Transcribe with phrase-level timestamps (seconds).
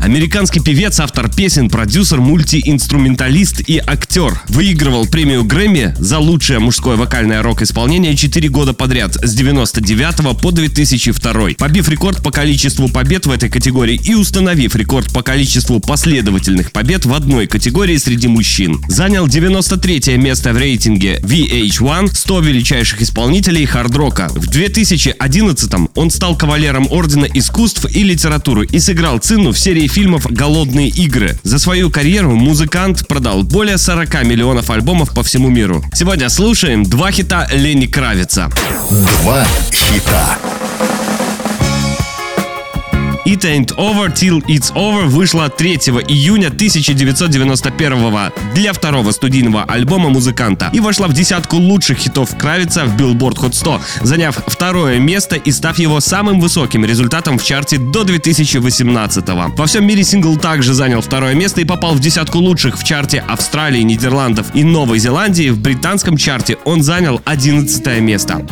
[0.00, 4.40] Американский певец, автор песен, продюсер, мультиинструменталист и актер.
[4.48, 11.50] Выигрывал премию Грэмми за лучшее мужское вокальное рок-исполнение 4 года подряд с 99 по 2002.
[11.58, 17.04] Побив рекорд по количеству побед в этой категории и установив рекорд по количеству последовательных побед
[17.04, 18.82] в одной категории среди мужчин.
[18.88, 24.28] Занял 93 место в рейтинге VH1 100 величайших исполнителей хард-рока.
[24.30, 30.26] В 2011 он стал кавалером Ордена искусств и литературы и сыграл Цинну в серии фильмов
[30.30, 31.38] «Голодные игры».
[31.42, 35.84] За свою карьеру музыкант продал более 40 миллионов альбомов по всему миру.
[35.92, 38.50] Сегодня слушаем два хита Лени Кравица.
[39.22, 40.38] Два хита.
[43.30, 45.74] It Ain't Over Till It's Over вышла 3
[46.08, 52.96] июня 1991 для второго студийного альбома музыканта и вошла в десятку лучших хитов Кравица в
[52.96, 58.02] Billboard Hot 100, заняв второе место и став его самым высоким результатом в чарте до
[58.02, 59.56] 2018 -го.
[59.56, 63.22] Во всем мире сингл также занял второе место и попал в десятку лучших в чарте
[63.28, 65.50] Австралии, Нидерландов и Новой Зеландии.
[65.50, 68.44] В британском чарте он занял 11 место.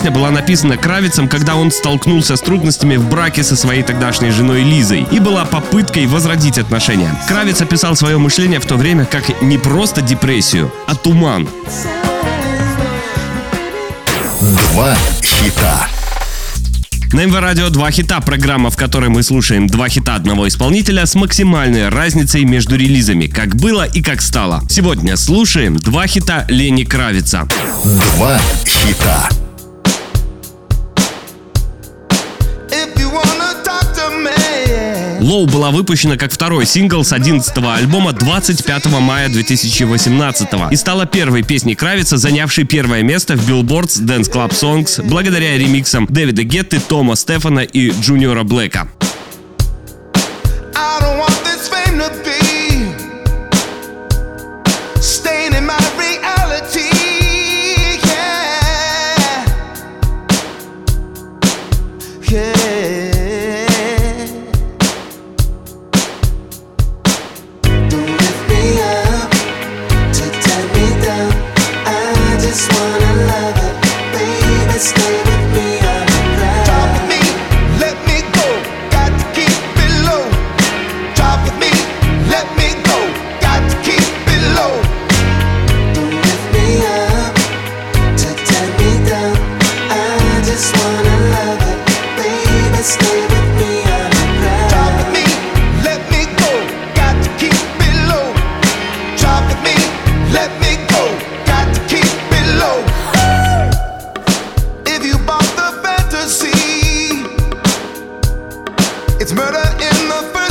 [0.00, 4.62] Песня была написана Кравицем, когда он столкнулся с трудностями в браке со своей тогдашней женой
[4.62, 7.14] Лизой и была попыткой возродить отношения.
[7.28, 11.46] Кравец описал свое мышление в то время как не просто депрессию, а туман.
[14.40, 15.86] Два хита.
[17.12, 21.14] На МВ Радио два хита, программа, в которой мы слушаем два хита одного исполнителя с
[21.14, 24.62] максимальной разницей между релизами, как было и как стало.
[24.70, 27.46] Сегодня слушаем два хита Лени Кравица.
[27.84, 29.28] Два хита.
[35.20, 41.42] Лоу была выпущена как второй сингл с 11-го альбома 25 мая 2018 и стала первой
[41.42, 47.16] песней Кравица, занявшей первое место в Billboard's Dance Club Songs благодаря ремиксам Дэвида Гетты, Тома
[47.16, 48.88] Стефана и Джуниора Блэка.
[62.30, 63.09] Yeah.
[109.50, 110.49] murder in the first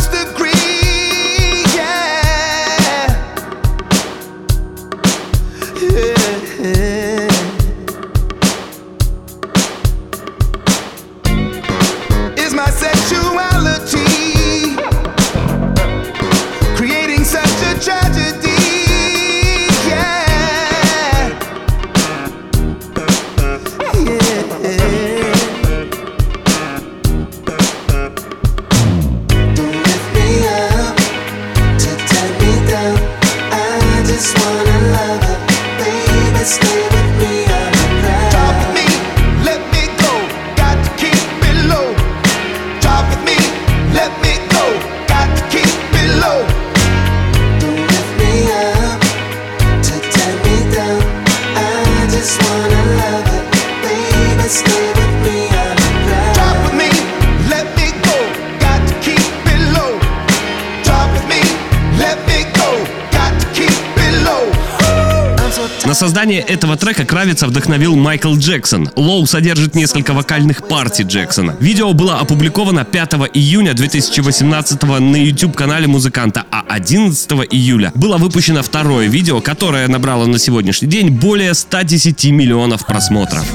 [65.89, 68.91] На создание этого трека Кравица вдохновил Майкл Джексон.
[68.95, 71.55] Лоу содержит несколько вокальных партий Джексона.
[71.59, 79.07] Видео было опубликовано 5 июня 2018 на YouTube-канале музыканта, а 11 июля было выпущено второе
[79.07, 83.47] видео, которое набрало на сегодняшний день более 110 миллионов просмотров.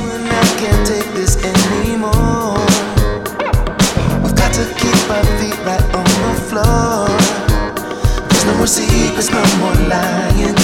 [9.15, 10.64] There's no more lying